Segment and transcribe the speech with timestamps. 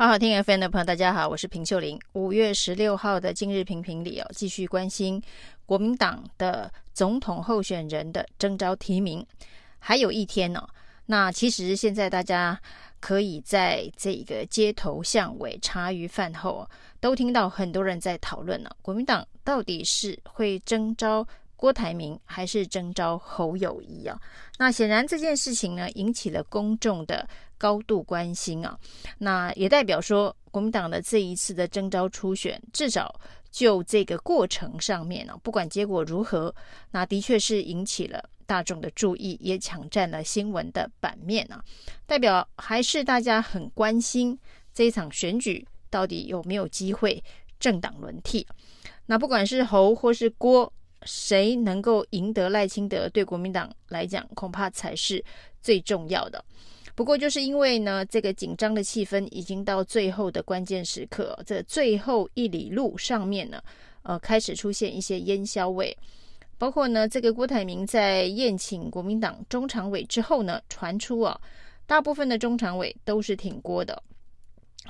[0.00, 2.00] 好好听 FM 的朋友，大家好，我是平秀玲。
[2.14, 5.22] 五月十六号的今日评评里哦，继续关心
[5.66, 9.22] 国民党的总统候选人的征召提名，
[9.78, 10.64] 还有一天呢、哦。
[11.04, 12.58] 那其实现在大家
[12.98, 16.66] 可以在这个街头巷尾、茶余饭后，
[16.98, 18.76] 都听到很多人在讨论呢、哦。
[18.80, 21.28] 国民党到底是会征召
[21.60, 24.18] 郭台铭，还是征召侯友宜啊？
[24.56, 27.28] 那显然这件事情呢，引起了公众的
[27.58, 28.78] 高度关心啊，
[29.18, 33.14] 那也代表说国民党的这一次的征召初选，至少
[33.50, 36.54] 就这个过程上面呢，不管结果如何，
[36.92, 41.62] 那的确是引起了大众的注意，也抢占了新闻的版面啊，
[42.06, 44.38] 代表还是大家很关心
[44.72, 47.22] 这一场选举到底有没有机会
[47.58, 48.46] 政党轮替。
[49.04, 50.72] 那不管是侯或是郭，
[51.02, 55.24] 谁能够赢得赖清德，对国民党来讲恐怕才是
[55.60, 56.44] 最重要的。
[56.94, 63.62] 不过，就是因为呢，这个紧张的气氛已经到最后的关键时刻，这最后一里路上面呢，
[64.02, 65.96] 呃，开始出现一些烟硝味。
[66.58, 71.40] 包括呢，这个郭台铭在宴请国民党中常委之后呢，传出啊，
[71.86, 74.02] 大部分的中常委都是挺郭的。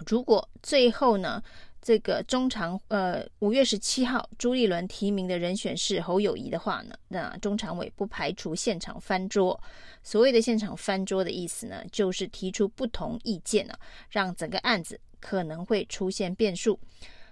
[0.07, 1.41] 如果最后呢，
[1.83, 9.59] 这个中常呃五月十七号朱立伦提名的人选是侯友谊的话呢，那中常委不排除现场翻桌。
[10.03, 13.75] 所谓的现场翻桌的意思呢，就是提出不同意见呢，
[14.11, 16.79] 让整个案子可能会出现变数。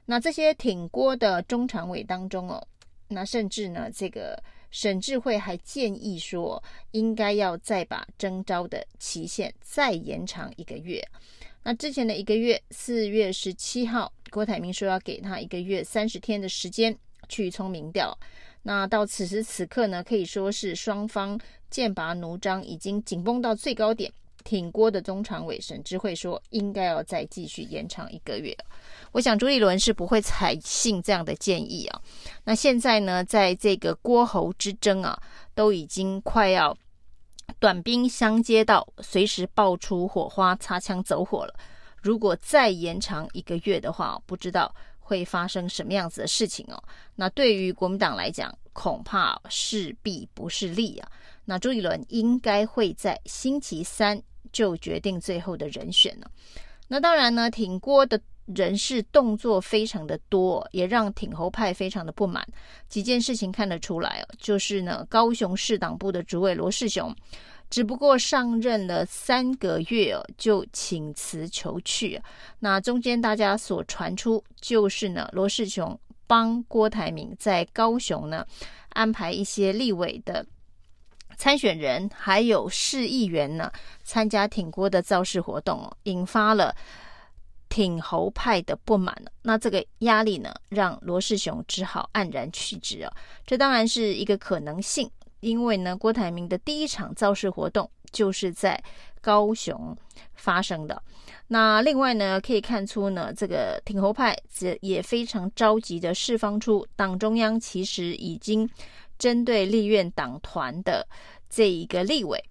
[0.07, 2.67] 那这些挺郭的中常委当中哦，
[3.09, 11.07] 那甚至呢，这个沈智慧还建议说，应该要再把征召的期限再延长一个月。
[11.63, 16.97] 那之前的一个月，四月十七号，郭台铭说要给他一个月三十天的时间
[17.29, 18.17] 去冲民调。
[18.63, 21.39] 那到此时此刻呢，可以说是双方
[21.71, 24.13] 剑拔弩张，已经紧绷到最高点。
[24.45, 28.57] 挺郭的中常委沈智慧说，应该要再继续延长一个月。
[29.13, 32.01] 我想朱立伦是不会采信这样的建议啊。
[32.45, 35.21] 那现在呢，在这个郭侯之争啊，
[35.55, 36.75] 都已经快要。
[37.59, 41.55] 短兵相接到随时爆出火花，擦枪走火了。
[42.01, 46.83] 如果再延长一个月的话，不知道会发生什么样子的事情哦。
[47.15, 51.11] 那对于国民党来讲，恐怕势必不是利啊。
[51.45, 54.21] 那朱立伦应该会在星期三
[54.53, 56.31] 就决定最后的人选了。
[56.87, 58.21] 那当然呢，挺郭的。
[58.55, 62.43] 人事动作非常的多，也让挺侯派非常的不满。
[62.89, 67.15] 几件事情看得出来哦，就是呢，高雄市党部的主委罗世雄，
[67.71, 72.21] 只不过上任了三个月哦，就请辞求去。
[72.59, 78.47] 那中间大家所传出就是呢，罗世雄帮郭台铭在高雄呢
[78.91, 80.45] 安排一些立委的
[81.37, 83.71] 参选人，还有市议员呢
[84.03, 86.75] 参加挺郭的造势活动，引发了。
[87.71, 93.13] 挺侯派的不满，那这个压力呢，让罗世雄只好黯然去职啊。
[93.47, 95.09] 这当然是一个可能性，
[95.41, 98.83] 因为呢，郭台铭的第一场造势活动就是在
[99.21, 99.97] 高雄
[100.35, 101.03] 发生的。
[101.49, 104.37] 那另外呢，可以看出呢，这个挺侯派
[104.81, 108.69] 也非常着急的释放出党中央其实已经
[109.19, 111.07] 针对立院党团的
[111.49, 112.43] 这一个立委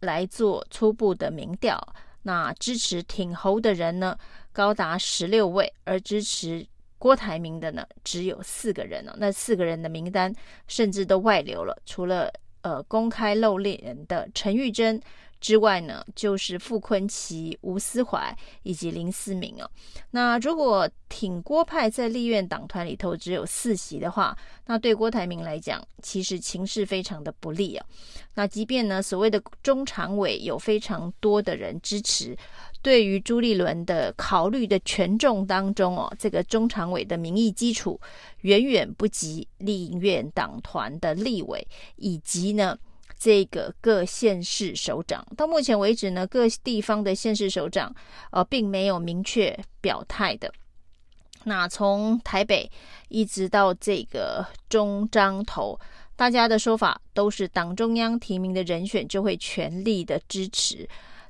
[0.00, 1.78] 来做初步的民调。
[2.22, 4.16] 那支持挺侯的人呢，
[4.52, 6.66] 高达十六位，而支持
[6.98, 9.14] 郭台铭的呢，只有四个人哦。
[9.16, 10.34] 那四个人的名单
[10.66, 12.32] 甚至都外流了，除了
[12.62, 15.00] 呃公开露脸的陈玉珍。
[15.40, 19.70] 之外呢，就是傅昆奇、吴思怀以及林思明哦。
[20.10, 27.86] 那如果挺郭派在立院党团里头只有四席的话，那对郭台铭来讲，其实情势非常的不利啊。
[28.34, 32.36] 那即便呢，所谓的中常委有非常多的人支持，
[32.82, 38.00] 对于朱立伦的考虑的权重当中哦，这个中常委的民意基础
[38.42, 41.66] 远远不及立院党团的立委，
[41.96, 42.78] 以及呢。
[43.18, 47.92] 这个各县市首长到目前为止呢，各地方的县市首长
[48.30, 50.52] 呃，并没有明确表态的。
[51.44, 52.70] 那从台北
[53.08, 55.78] 一直到这个中彰投，
[56.14, 60.88] 大家的说法都是党中央提名的人选就会全力的支持。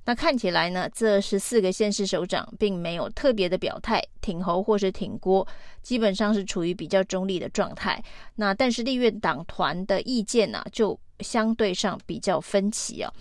[0.08, 5.46] 那看起来呢，这十四个县市首长并没有特别的表态，挺侯或是挺郭，
[5.82, 8.02] 基本上是处于比较中立的状态。
[8.36, 13.12] 那但是立院党团的意见呢、就相对上比较分歧啊。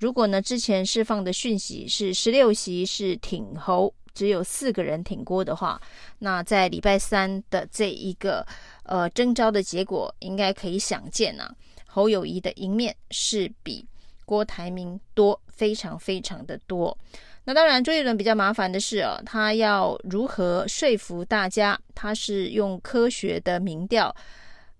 [0.00, 5.80] 如果呢，之前释放的讯息是十六席是挺侯，只有四个人挺郭的话，
[6.18, 8.44] 那在礼拜三的这一个
[8.82, 11.54] 呃征召的结果，应该可以想见啊，
[11.86, 13.86] 侯友谊的赢面是比
[14.32, 16.96] 郭台铭多，非常非常的多。
[17.44, 21.78] 那当然，周杰伦比较麻烦的是哦，他要如何说服大家？
[21.94, 24.14] 他是用科学的民调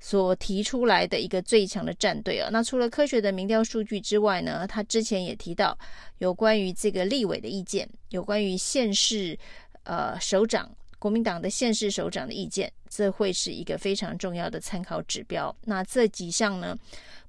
[0.00, 2.48] 所提出来的一个最强的战队啊。
[2.50, 5.78] 那除了科学的民调数据之外呢，他之前也提到
[6.16, 9.38] 有关于这个立委的意见，有关于县市
[9.84, 10.66] 呃首长，
[10.98, 15.54] 国民党的县市首长的意见，这会是一个非常重要的参考指标。
[15.66, 16.74] 那这几项呢，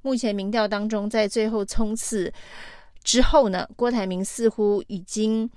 [0.03, 2.31] 目前民调当中，在最后冲刺。
[3.03, 5.49] 之后呢，郭台铭似乎已经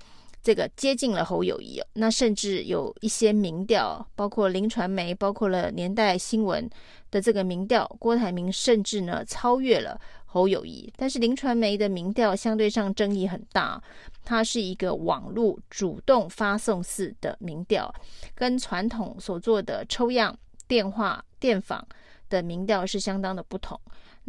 [0.43, 6.69] 这个接近了侯友谊哦，那甚至有一些民调，包括林传媒，包括了年代新闻
[7.09, 10.91] 的这个民调，郭台铭甚至呢超越了侯友谊。
[10.97, 13.81] 但是林传媒的民调相对上争议很大，
[14.25, 17.93] 它是一个网络主动发送式的民调，
[18.35, 21.87] 跟传统所做的抽样、电话、电访
[22.29, 23.79] 的民调是相当的不同。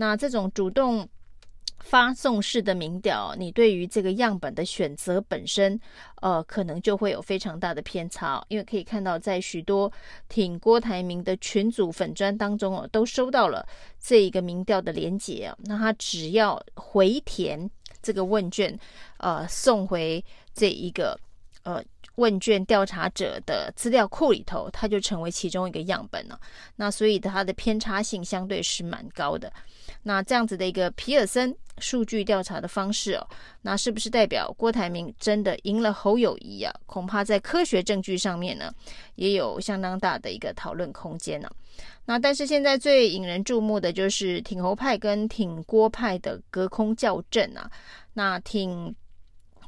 [0.01, 1.09] 那这种主动
[1.81, 5.79] 发送式的民调，你对于这个样本的选择本身，
[6.23, 9.91] 呃，可能就会有非常大的偏差，因为可以看到，在许多
[10.29, 13.67] 挺郭台铭的群组粉专当中哦，都收到了
[14.01, 17.69] 这一个民调的连结啊，那他只要回填
[18.01, 18.79] 这个问卷，
[19.19, 20.25] 呃，送回
[20.55, 21.19] 这一个
[21.65, 21.83] 呃
[22.19, 26.39] 问卷调查者的资料库里头，它就成为其中一个样本了。
[26.75, 29.53] 那所以它的偏差性相对是蛮高的。
[30.03, 33.27] 那这样子的一个皮尔森数据调查的方式哦，
[33.63, 36.75] 那是不是代表郭台铭真的赢了侯友宜啊？
[36.87, 38.73] 恐怕在科学证据上面呢，
[39.15, 41.49] 也有相当大的一个讨论空间呢。
[42.05, 47.71] 那但是现在最引人注目的就是挺侯派跟挺郭派的隔空叫阵啊。
[48.15, 48.95] 那挺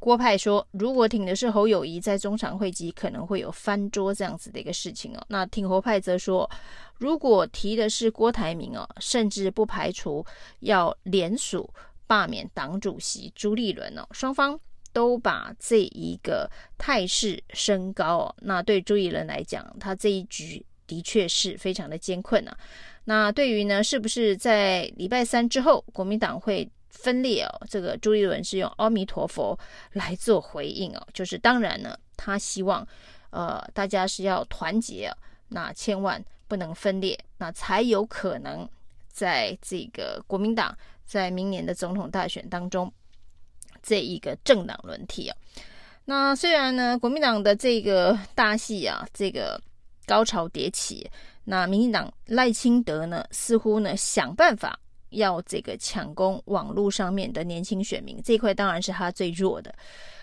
[0.00, 5.24] 郭派说，如果挺的是侯友宜，在中常会集可能会有翻桌这样子的一个事情哦。
[5.28, 6.50] 那挺侯派则说。
[6.98, 10.22] 如果提的是郭台铭哦，甚至不排除
[10.58, 11.72] 要联署
[12.06, 14.60] 罢免党主席朱立伦哦，双方
[14.92, 16.46] 都把这一个
[16.76, 18.36] 态势升高哦。
[18.40, 22.54] 那对朱立伦来讲，他这一局的确是非常的艰困啊。
[23.04, 27.66] 那对于呢，是不是在礼拜三之后国民党会分裂哦？
[27.70, 29.58] 这个朱立伦是用阿弥陀佛
[29.92, 32.86] 来做回应哦，就是当然呢，他希望
[33.30, 35.10] 呃大家是要团结，
[35.48, 36.22] 那千万。
[36.50, 38.68] 不能分裂，那才有可能
[39.06, 40.76] 在这个国民党
[41.06, 42.92] 在明年的总统大选当中，
[43.80, 45.36] 这一个政党轮替啊。
[46.06, 49.62] 那虽然呢，国民党的这个大戏啊，这个
[50.06, 51.08] 高潮迭起，
[51.44, 54.76] 那民进党赖清德呢，似乎呢想办法
[55.10, 59.74] 要这个抢攻网络上面的年轻选民，这一块当然是他最弱的。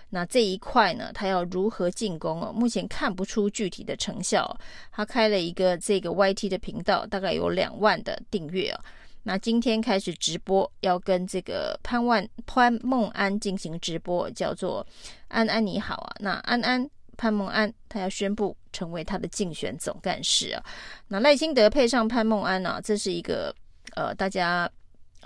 [0.10, 2.54] 那这一块呢，他要如何进攻哦？
[2.54, 4.58] 目前看不出具体的成效。
[4.90, 8.84] 他开了一个这个 YT 的频道，大概有两万的订阅啊。
[9.24, 14.88] 那今天开始直播，要跟这个潘万潘梦安进行直播，叫做
[15.28, 16.16] 安安你好啊。
[16.20, 20.64] 那安安潘梦安，他要宣布成为他的竞选总干事啊。
[21.10, 23.54] 那赖清德配上潘梦安啊，这是一个
[23.96, 24.72] 呃大家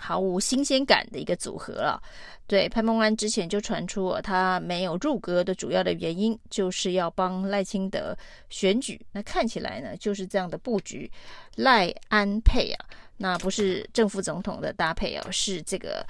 [0.01, 2.01] 毫无新鲜感的一个组合了。
[2.48, 8.18] 对，潘孟安之前就传出他没有入阁的主要的原因，就是要帮赖清德
[8.50, 9.00] 选举。
[9.12, 11.09] 那看起来呢，就是这样的布局，
[11.56, 12.86] 赖安配啊，
[13.18, 16.06] 那不是正副总统的搭配哦，是这个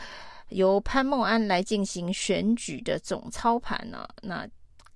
[0.50, 4.08] 由潘孟安来进行选举的总操盘呢。
[4.24, 4.48] 那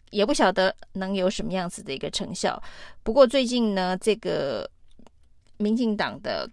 [0.09, 2.59] 也不晓得能有什么样子的一个成效。
[3.03, 4.67] 不过最近呢，这个
[5.57, 6.49] 民进党的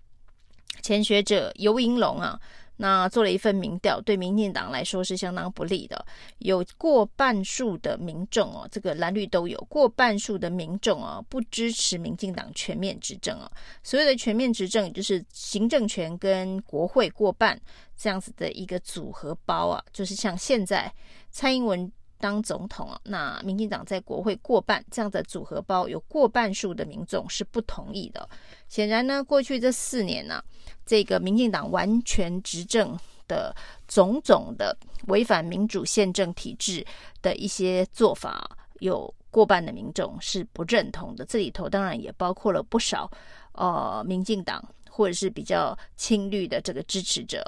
[0.81, 2.41] 前学者游盈龙啊。
[2.76, 6.05] 那做了一份民调，对民进党来说是相当不利的。
[6.38, 13.49] 有过半数的民众哦，这个蓝绿都有过半数的民众啊，不支持民进党全面执政啊。
[13.85, 17.61] 所谓的全面执政，就是行政权跟国会过半
[17.97, 20.93] 这样子的一个组合包啊，就是像现在
[21.31, 21.88] 蔡英文
[22.23, 28.29] 当总统啊，那民进党在国会过半这样的组合包，有过半数的民众是不同意的。
[28.69, 30.45] 显然呢，过去这四年呢、啊。
[30.85, 32.99] 这个民进党完全执政
[33.29, 33.55] 的
[33.87, 34.76] 种种的
[35.07, 36.85] 违反民主宪政体制
[37.21, 38.50] 的一些做法，
[38.81, 41.25] 有过半的民众是不认同的。
[41.25, 43.11] 这里头当然也包括了不少
[43.52, 44.62] 呃民进党
[44.93, 47.43] 或者是比较亲绿的这个支持者。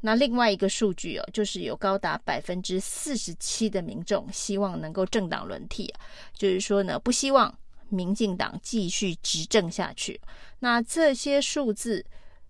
[0.00, 5.94] 那另外一个数据哦，就是有高达百分之四十七的民众希望能够政党轮替，
[6.34, 7.56] 就是说呢，不希望
[7.88, 10.20] 民进党继续执政下去。
[10.58, 12.04] 那这些数字。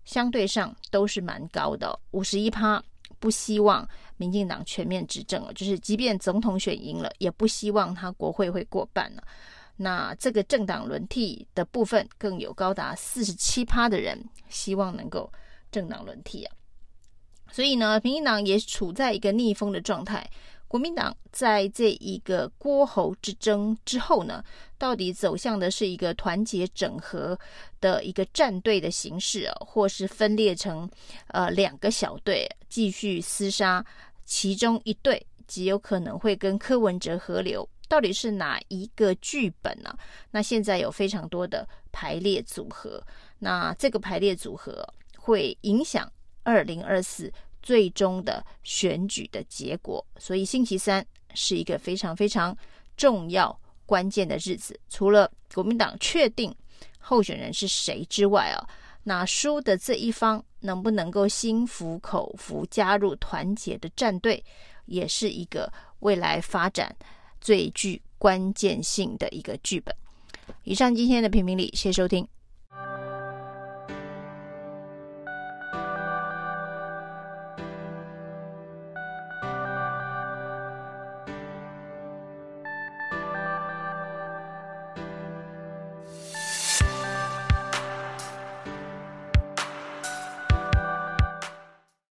[0.05, 2.83] 相对上都是蛮高的，五十一趴
[3.19, 3.87] 不希望
[4.17, 9.23] 民进党全面执政了，就是即便总统选赢了，也不希望他国会会过半了。
[9.81, 15.31] 那这个政党轮替的部分，更有高达四十七趴的人希望能够
[15.71, 16.53] 政党轮替啊。
[17.49, 20.29] 所以呢，民进党也处在一个逆风的状态。
[20.67, 24.43] 国民党在这一个郭侯之争之后呢，
[24.77, 27.39] 到底走向的是一个团结整合
[27.81, 30.87] 的一个战队的形式啊，或是分裂成
[31.29, 33.83] 呃两个小队继续厮杀？
[34.25, 39.93] 其中一队极有可能会跟柯文哲合流，到底是哪一个剧本呢？
[40.31, 43.03] 那现在有非常多的排列组合，
[43.39, 46.09] 那这个排列组合会影响
[46.43, 47.29] 二零二四。
[47.61, 51.05] 最终的选举的结果，所以星期三
[51.35, 52.57] 是一个非常非常
[52.95, 54.79] 重要关键的日子。
[54.89, 56.55] 除了国民党确定
[56.99, 58.65] 候选人是谁之外啊，
[59.03, 64.43] 那输的这一方能不能够心服口服加入团结的战队，
[64.85, 66.95] 也是一个未来发展
[67.39, 69.95] 最具关键性的一个剧本。
[70.63, 72.27] 以上今天的评评理，谢谢收听。